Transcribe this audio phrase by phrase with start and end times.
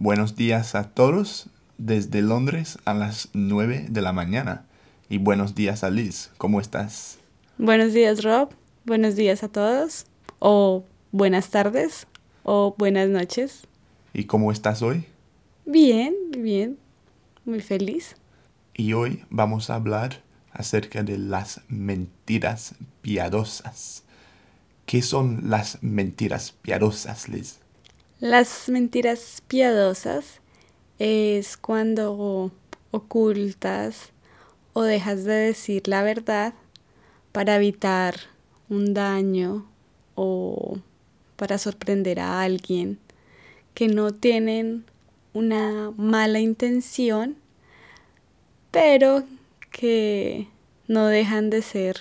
[0.00, 4.64] Buenos días a todos desde Londres a las 9 de la mañana.
[5.08, 7.18] Y buenos días a Liz, ¿cómo estás?
[7.58, 8.50] Buenos días Rob,
[8.84, 10.06] buenos días a todos,
[10.38, 12.06] o buenas tardes,
[12.44, 13.62] o buenas noches.
[14.14, 15.04] ¿Y cómo estás hoy?
[15.66, 16.78] Bien, bien,
[17.44, 18.14] muy feliz.
[18.74, 20.22] Y hoy vamos a hablar
[20.52, 24.04] acerca de las mentiras piadosas.
[24.86, 27.58] ¿Qué son las mentiras piadosas, Liz?
[28.20, 30.40] Las mentiras piadosas
[30.98, 32.50] es cuando
[32.90, 34.10] ocultas
[34.72, 36.52] o dejas de decir la verdad
[37.30, 38.16] para evitar
[38.68, 39.66] un daño
[40.16, 40.80] o
[41.36, 42.98] para sorprender a alguien
[43.74, 44.84] que no tienen
[45.32, 47.36] una mala intención,
[48.72, 49.22] pero
[49.70, 50.48] que
[50.88, 51.96] no dejan de ser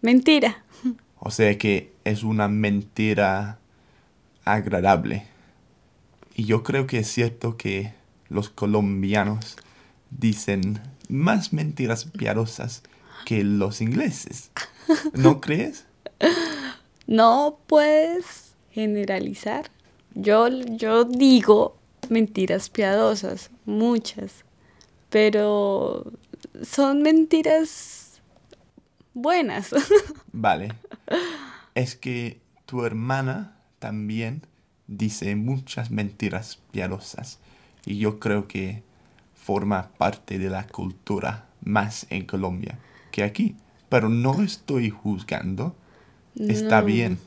[0.00, 0.64] mentira.
[1.18, 3.58] O sea que es una mentira
[4.52, 5.26] agradable.
[6.34, 7.92] Y yo creo que es cierto que
[8.28, 9.56] los colombianos
[10.10, 12.82] dicen más mentiras piadosas
[13.24, 14.50] que los ingleses.
[15.14, 15.86] ¿No crees?
[17.06, 19.70] No puedes generalizar.
[20.14, 21.76] Yo, yo digo
[22.08, 24.44] mentiras piadosas, muchas,
[25.10, 26.12] pero
[26.62, 28.20] son mentiras
[29.14, 29.74] buenas.
[30.32, 30.72] Vale.
[31.74, 34.42] Es que tu hermana también
[34.86, 37.38] dice muchas mentiras piadosas
[37.84, 38.82] y yo creo que
[39.34, 42.78] forma parte de la cultura más en Colombia
[43.10, 43.56] que aquí.
[43.88, 45.74] Pero no estoy juzgando.
[46.36, 47.18] Está bien.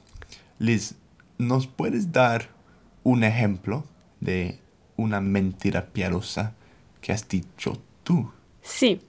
[0.59, 0.95] Liz,
[1.37, 2.49] ¿nos puedes dar
[3.03, 3.83] un ejemplo
[4.19, 4.59] de
[4.95, 6.53] una mentira piadosa
[7.01, 8.31] que has dicho tú?
[8.61, 9.01] Sí.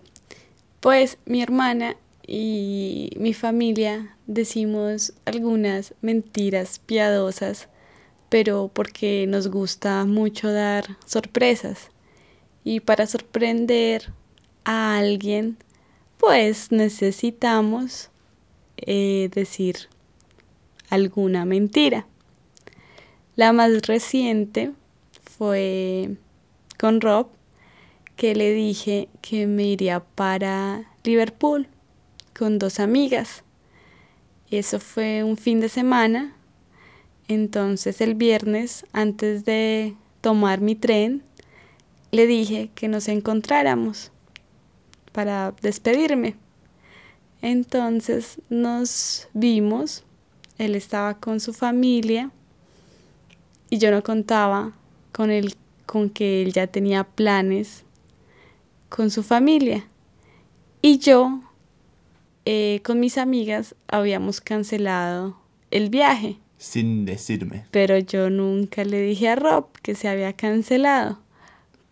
[0.81, 1.97] Pues mi hermana
[2.27, 7.69] y mi familia decimos algunas mentiras piadosas,
[8.29, 11.91] pero porque nos gusta mucho dar sorpresas.
[12.65, 14.13] Y para sorprender
[14.65, 15.57] a alguien,
[16.19, 18.11] pues necesitamos
[18.77, 19.89] eh, decir
[20.89, 22.07] alguna mentira.
[23.35, 24.73] La más reciente
[25.23, 26.17] fue
[26.79, 27.29] con Rob,
[28.17, 31.67] que le dije que me iría para Liverpool
[32.39, 33.43] con dos amigas.
[34.53, 36.37] Eso fue un fin de semana.
[37.27, 41.23] Entonces el viernes, antes de tomar mi tren,
[42.11, 44.13] le dije que nos encontráramos
[45.13, 46.37] para despedirme.
[47.41, 50.05] Entonces nos vimos,
[50.59, 52.31] él estaba con su familia
[53.71, 54.73] y yo no contaba
[55.13, 55.55] con él
[55.87, 57.85] con que él ya tenía planes
[58.91, 59.87] con su familia.
[60.83, 61.41] Y yo
[62.45, 65.37] eh, con mis amigas habíamos cancelado
[65.71, 66.39] el viaje.
[66.59, 67.67] Sin decirme.
[67.71, 71.19] Pero yo nunca le dije a Rob que se había cancelado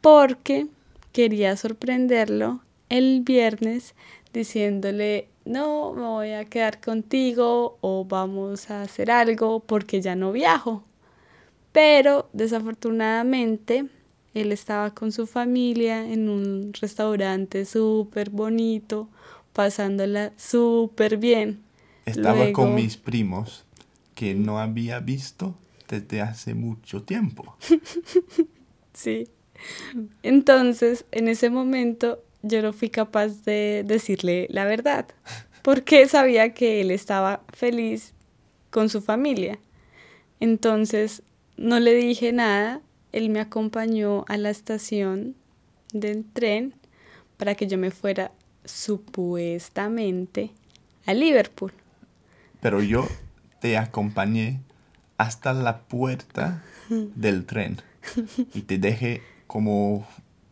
[0.00, 0.66] porque
[1.12, 3.94] quería sorprenderlo el viernes
[4.32, 10.32] diciéndole no, me voy a quedar contigo o vamos a hacer algo porque ya no
[10.32, 10.84] viajo.
[11.72, 13.86] Pero desafortunadamente
[14.34, 19.08] él estaba con su familia en un restaurante súper bonito,
[19.52, 21.62] pasándola súper bien.
[22.06, 23.64] Estaba con mis primos
[24.14, 25.54] que no había visto
[25.88, 27.56] desde hace mucho tiempo.
[28.94, 29.28] sí.
[30.22, 35.06] Entonces, en ese momento, yo no fui capaz de decirle la verdad,
[35.62, 38.14] porque sabía que él estaba feliz
[38.70, 39.58] con su familia.
[40.38, 41.22] Entonces,
[41.56, 42.80] no le dije nada,
[43.12, 45.34] él me acompañó a la estación
[45.92, 46.74] del tren
[47.36, 48.32] para que yo me fuera
[48.64, 50.50] supuestamente
[51.06, 51.72] a Liverpool.
[52.60, 53.08] Pero yo
[53.60, 54.60] te acompañé
[55.18, 57.80] hasta la puerta del tren
[58.54, 60.06] y te dejé como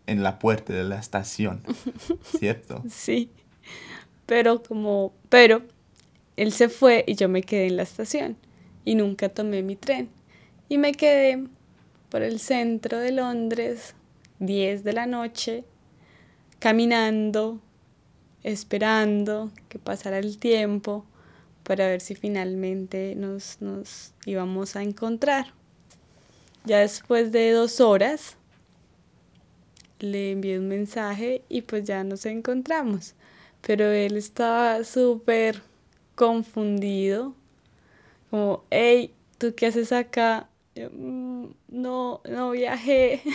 [0.06, 1.62] en la puerta de la estación,
[2.38, 2.82] ¿cierto?
[2.90, 3.30] Sí,
[4.26, 5.62] pero como, pero
[6.36, 8.36] él se fue y yo me quedé en la estación
[8.84, 10.08] y nunca tomé mi tren
[10.68, 11.46] y me quedé
[12.08, 13.94] por el centro de Londres,
[14.38, 15.64] 10 de la noche,
[16.58, 17.60] caminando,
[18.42, 21.04] esperando que pasara el tiempo
[21.62, 25.52] para ver si finalmente nos, nos íbamos a encontrar.
[26.64, 28.36] Ya después de dos horas,
[30.00, 33.14] le envié un mensaje y pues ya nos encontramos.
[33.60, 35.62] Pero él estaba súper
[36.14, 37.34] confundido,
[38.30, 40.48] como, hey, ¿tú qué haces acá?
[40.76, 43.22] Mm, no, no viajé.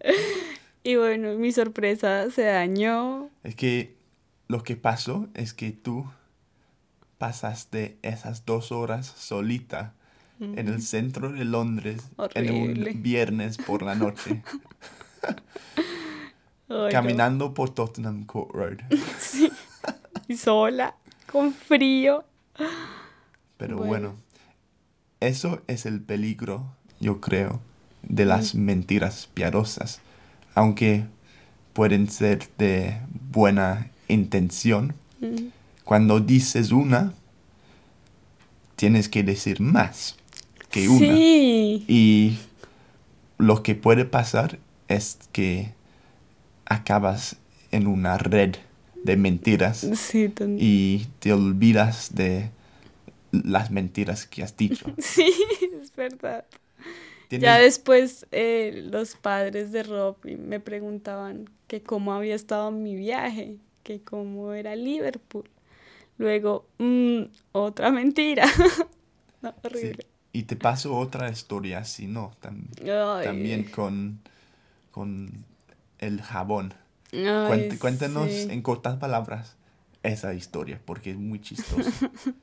[0.84, 3.28] y bueno, mi sorpresa se dañó.
[3.42, 3.96] Es que
[4.46, 6.06] lo que pasó es que tú
[7.18, 9.94] pasaste esas dos horas solita
[10.40, 12.02] en el centro de Londres
[12.34, 14.42] en un viernes por la noche,
[15.26, 15.74] Ay,
[16.68, 16.88] no.
[16.90, 18.78] caminando por Tottenham Court Road.
[19.18, 19.50] Sí.
[20.28, 20.94] Y sola,
[21.30, 22.24] con frío.
[23.56, 23.88] Pero Bueno.
[23.90, 24.14] bueno.
[25.20, 27.60] eso es el peligro, yo creo,
[28.02, 30.00] de las mentiras piadosas.
[30.54, 31.04] Aunque
[31.72, 32.98] pueden ser de
[33.32, 35.48] buena intención, Mm.
[35.84, 37.14] cuando dices una,
[38.76, 40.16] tienes que decir más
[40.70, 40.98] que una.
[41.16, 41.84] Sí.
[41.88, 42.38] Y
[43.38, 44.58] lo que puede pasar
[44.88, 45.72] es que
[46.66, 47.36] acabas
[47.70, 48.56] en una red
[49.04, 52.50] de mentiras Sí, y te olvidas de
[53.32, 54.86] las mentiras que has dicho.
[54.98, 55.32] sí,
[55.80, 56.44] es verdad.
[57.38, 62.94] Tienes- Ya después eh, los padres de Rob me preguntaban que cómo había estado mi
[62.96, 65.48] viaje, que cómo era Liverpool.
[66.18, 67.22] Luego, mm,
[67.52, 68.44] otra mentira.
[69.42, 69.56] no, sí.
[69.64, 70.06] horrible.
[70.32, 72.32] Y te paso otra historia así, ¿no?
[72.42, 74.20] Tam- Ay, también con,
[74.90, 75.44] con
[75.98, 76.74] el jabón.
[77.12, 78.48] ay, Cuént- cuéntanos sí.
[78.50, 79.56] en cortas palabras
[80.02, 81.90] esa historia, porque es muy chistosa.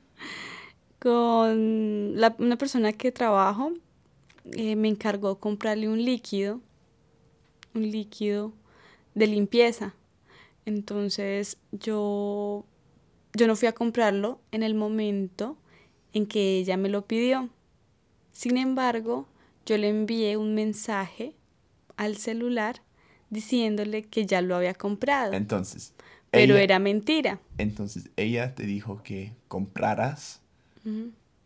[0.98, 3.72] Con la- una persona que trabajo,
[4.52, 6.60] eh, me encargó comprarle un líquido,
[7.74, 8.52] un líquido
[9.14, 9.94] de limpieza.
[10.66, 12.64] Entonces yo,
[13.34, 15.56] yo no fui a comprarlo en el momento
[16.12, 17.48] en que ella me lo pidió.
[18.32, 19.26] Sin embargo,
[19.66, 21.34] yo le envié un mensaje
[21.96, 22.82] al celular
[23.30, 25.94] diciéndole que ya lo había comprado, Entonces,
[26.30, 27.40] pero ella, era mentira.
[27.58, 30.40] entonces ella te dijo que compraras.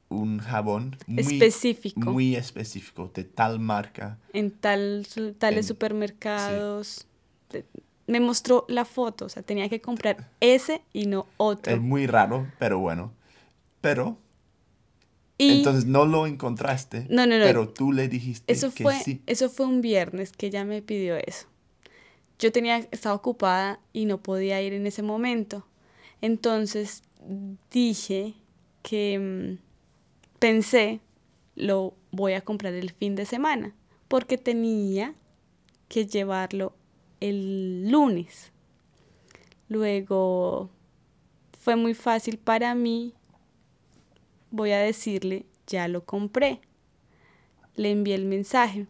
[0.08, 1.98] Un jabón muy Específico.
[2.00, 4.18] muy específico, de tal marca.
[4.32, 5.06] en tal,
[5.38, 7.06] tales En- supermercados.
[8.06, 11.74] Me mostró la foto, o sea, tenía que comprar ese y no otro.
[11.74, 13.12] Es muy raro, pero bueno.
[13.80, 14.16] Pero,
[15.38, 17.44] y entonces no lo encontraste, No, no, no.
[17.44, 19.22] pero tú le dijiste eso que fue, sí.
[19.26, 21.46] eso fue un viernes que ella me pidió eso.
[22.38, 25.66] Yo tenía, estaba ocupada y no podía ir en ese momento.
[26.20, 27.02] Entonces
[27.72, 28.34] dije
[28.82, 29.18] que
[29.58, 29.65] mm,
[30.38, 31.00] pensé,
[31.54, 33.74] lo voy a comprar el fin de semana,
[34.08, 35.14] porque tenía
[35.88, 36.74] que llevarlo
[37.20, 38.52] el lunes.
[39.68, 40.70] Luego
[41.58, 43.14] fue muy fácil para mí.
[44.50, 46.60] Voy a decirle, ya lo compré.
[47.74, 48.86] Le envié el mensaje.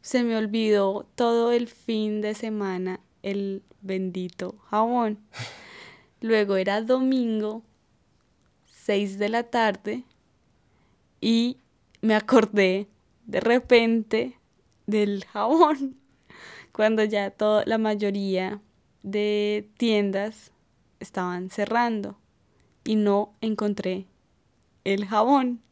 [0.00, 5.18] Se me olvidó todo el fin de semana el bendito jabón.
[6.20, 7.62] Luego era domingo,
[8.66, 10.04] 6 de la tarde,
[11.22, 11.58] y
[12.02, 12.88] me acordé
[13.26, 14.36] de repente
[14.86, 15.96] del jabón,
[16.72, 18.60] cuando ya toda la mayoría
[19.02, 20.52] de tiendas
[21.00, 22.18] estaban cerrando
[22.84, 24.06] y no encontré
[24.84, 25.62] el jabón.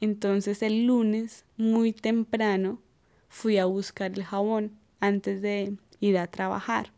[0.00, 2.80] Entonces el lunes, muy temprano,
[3.28, 6.92] fui a buscar el jabón antes de ir a trabajar.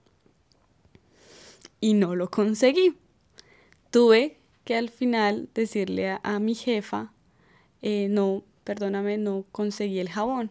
[1.80, 2.96] Y no lo conseguí.
[3.90, 7.12] Tuve que al final decirle a, a mi jefa,
[7.82, 10.50] eh, no, perdóname, no conseguí el jabón.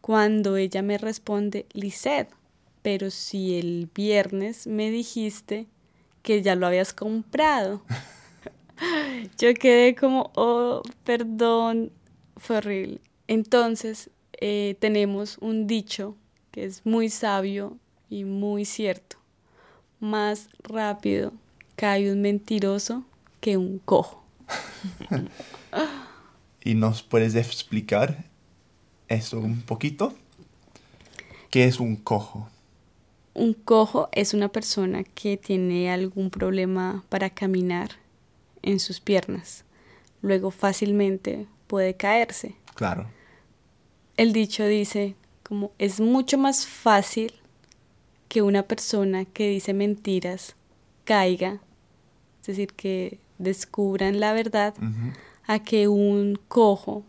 [0.00, 2.30] Cuando ella me responde, Lisette,
[2.82, 5.66] pero si el viernes me dijiste
[6.22, 7.82] que ya lo habías comprado.
[9.38, 11.92] Yo quedé como, oh, perdón,
[12.36, 13.00] fue horrible.
[13.28, 14.10] Entonces,
[14.40, 16.16] eh, tenemos un dicho
[16.50, 17.76] que es muy sabio
[18.10, 19.16] y muy cierto.
[20.00, 21.32] Más rápido
[21.74, 23.04] cae un mentiroso
[23.40, 24.24] que un cojo.
[26.66, 28.24] ¿Y nos puedes explicar
[29.06, 30.12] eso un poquito?
[31.48, 32.48] ¿Qué es un cojo?
[33.34, 37.90] Un cojo es una persona que tiene algún problema para caminar
[38.62, 39.64] en sus piernas.
[40.22, 42.56] Luego fácilmente puede caerse.
[42.74, 43.06] Claro.
[44.16, 47.32] El dicho dice como es mucho más fácil
[48.28, 50.56] que una persona que dice mentiras
[51.04, 51.60] caiga,
[52.40, 54.74] es decir, que descubran la verdad.
[55.46, 57.04] A que un cojo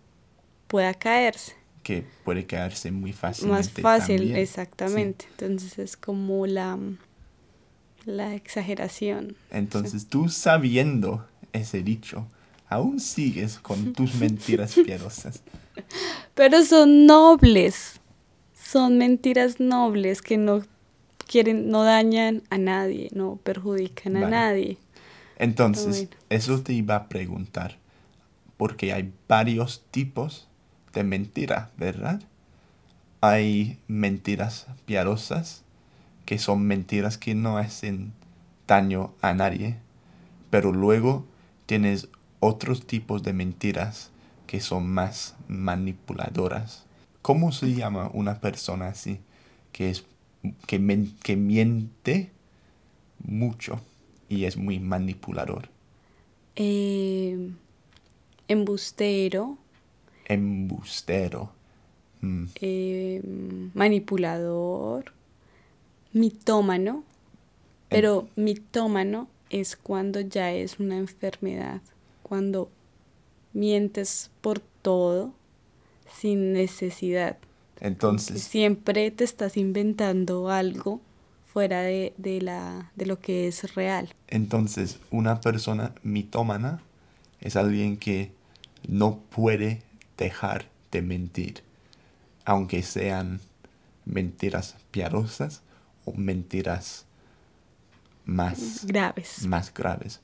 [0.67, 1.55] pueda caerse.
[1.83, 3.81] Que puede caerse muy fácilmente.
[3.81, 4.37] Más fácil, también.
[4.37, 5.25] exactamente.
[5.31, 6.77] Entonces es como la,
[8.05, 9.29] la exageración.
[9.29, 9.35] Sí.
[9.51, 12.27] Entonces tú sabiendo ese dicho,
[12.67, 15.41] aún sigues con tus mentiras piadosas.
[16.35, 18.01] Pero son nobles.
[18.53, 20.61] Son mentiras nobles que no
[21.25, 24.31] quieren, no dañan a nadie, no perjudican a Vale.
[24.31, 24.77] nadie.
[25.37, 26.09] Entonces, Bueno.
[26.29, 27.77] eso te iba a preguntar,
[28.57, 30.47] porque hay varios tipos
[30.93, 32.21] de mentira, ¿verdad?
[33.21, 35.63] Hay mentiras piadosas,
[36.25, 38.13] que son mentiras que no hacen
[38.67, 39.77] daño a nadie,
[40.49, 41.25] pero luego
[41.65, 42.09] tienes
[42.39, 44.11] otros tipos de mentiras
[44.45, 46.85] que son más manipuladoras.
[47.21, 49.19] ¿Cómo se llama una persona así
[49.71, 50.05] que es
[50.67, 52.31] que, men- que miente
[53.23, 53.81] mucho
[54.29, 55.69] y es muy manipulador?
[56.55, 57.51] Eh,
[58.47, 59.57] embustero,
[60.27, 61.51] Embustero.
[62.21, 63.21] Mm, eh,
[63.73, 65.13] manipulador,
[66.11, 67.03] mitómano,
[67.87, 71.81] pero mitómano es cuando ya es una enfermedad,
[72.23, 72.69] cuando
[73.53, 75.33] mientes por todo
[76.19, 77.37] sin necesidad.
[77.79, 80.99] Entonces, siempre te estás inventando algo
[81.45, 84.13] fuera de, de la, de lo que es real.
[84.27, 86.81] entonces una persona mitómana
[87.39, 88.31] es alguien que
[88.87, 89.81] no puede
[90.17, 91.63] dejar de mentir,
[92.45, 93.39] aunque sean
[94.05, 95.61] mentiras piadosas
[96.05, 97.05] o mentiras
[98.25, 99.45] más, Graves.
[99.45, 100.21] más graves.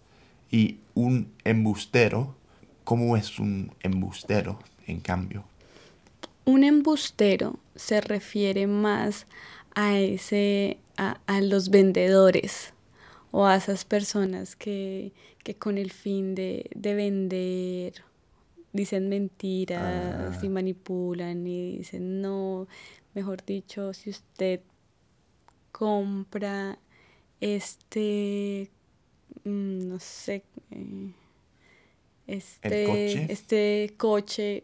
[0.52, 2.36] Y un embustero,
[2.84, 5.46] ¿cómo es un embustero en cambio?
[6.46, 9.26] Un embustero se refiere más
[9.76, 12.74] a ese, a, a los vendedores
[13.32, 15.12] o a esas personas que,
[15.44, 18.04] que con el fin de, de vender
[18.74, 20.46] dicen mentiras Ah.
[20.46, 22.68] y manipulan y dicen no,
[23.14, 24.62] mejor dicho, si usted
[25.72, 26.78] compra
[27.40, 28.70] este,
[29.44, 31.12] mm, no sé, eh,
[32.28, 33.26] este, coche?
[33.30, 34.64] este coche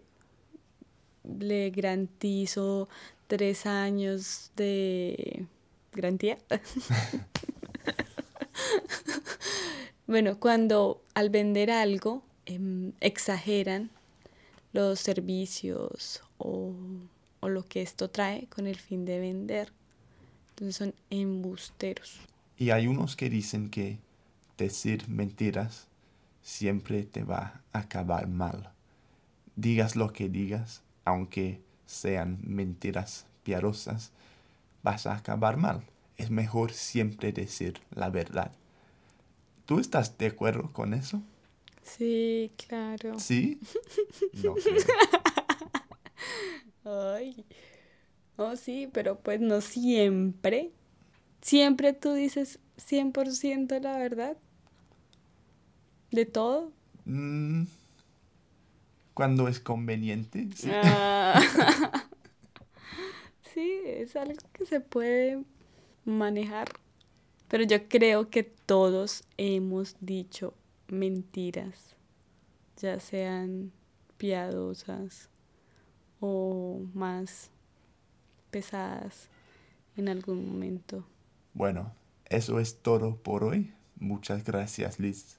[1.39, 2.87] le garantizo
[3.27, 5.45] tres años de
[5.93, 6.37] garantía.
[10.07, 13.91] bueno, cuando al vender algo em, exageran
[14.73, 16.73] los servicios o,
[17.39, 19.71] o lo que esto trae con el fin de vender.
[20.51, 22.19] Entonces son embusteros.
[22.57, 23.99] Y hay unos que dicen que
[24.57, 25.87] decir mentiras
[26.43, 28.71] siempre te va a acabar mal.
[29.55, 34.11] Digas lo que digas, aunque sean mentiras piadosas,
[34.83, 35.83] vas a acabar mal.
[36.17, 38.51] Es mejor siempre decir la verdad.
[39.65, 41.21] ¿Tú estás de acuerdo con eso?
[41.81, 43.19] Sí, claro.
[43.19, 43.59] ¿Sí?
[44.43, 44.75] No creo.
[47.15, 47.45] Ay.
[48.37, 50.71] Oh, sí, pero pues no siempre.
[51.41, 54.37] Siempre tú dices 100% la verdad.
[56.11, 56.71] ¿De todo?
[57.05, 57.63] Mm,
[59.13, 60.69] Cuando es conveniente, sí.
[60.71, 61.41] Ah.
[63.53, 65.43] sí, es algo que se puede
[66.05, 66.69] manejar.
[67.49, 70.53] Pero yo creo que todos hemos dicho
[70.91, 71.95] mentiras,
[72.77, 73.71] ya sean
[74.17, 75.29] piadosas
[76.19, 77.49] o más
[78.51, 79.29] pesadas
[79.95, 81.05] en algún momento.
[81.53, 81.93] Bueno,
[82.25, 83.73] eso es todo por hoy.
[83.97, 85.37] Muchas gracias, Liz.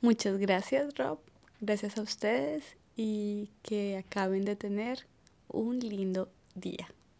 [0.00, 1.18] Muchas gracias, Rob.
[1.60, 5.06] Gracias a ustedes y que acaben de tener
[5.48, 6.88] un lindo día.